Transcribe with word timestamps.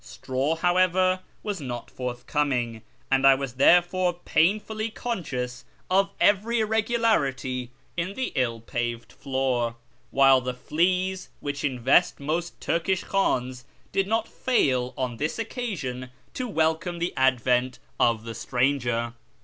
Straw, 0.03 0.55
however, 0.55 1.19
was 1.43 1.61
not 1.61 1.91
forth 1.91 2.25
coming, 2.25 2.81
and 3.11 3.23
I 3.23 3.35
was 3.35 3.53
therefore 3.53 4.13
painfully 4.13 4.89
conscious 4.89 5.63
of 5.91 6.09
every 6.19 6.59
irregularity 6.59 7.69
in 7.95 8.15
the 8.15 8.31
ill 8.33 8.61
paved 8.61 9.11
floor; 9.13 9.75
while 10.09 10.41
the 10.41 10.55
fleas 10.55 11.29
which 11.39 11.63
invest 11.63 12.19
most 12.19 12.59
Turkish 12.59 13.05
khdns 13.05 13.63
did 13.91 14.07
not 14.07 14.27
fail 14.27 14.95
on 14.97 15.17
this 15.17 15.37
occasion 15.37 16.09
to 16.33 16.47
welcome 16.47 16.97
the 16.97 17.13
advent 17.15 17.77
of 17.99 18.23
the 18.23 18.33
stranger. 18.33 19.13